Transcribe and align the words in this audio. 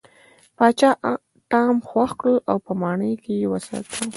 پاچا 0.57 0.89
ټام 1.51 1.75
خوښ 1.87 2.11
کړ 2.21 2.33
او 2.49 2.57
په 2.65 2.71
ماڼۍ 2.81 3.13
کې 3.23 3.33
یې 3.41 3.47
وساته. 3.51 3.95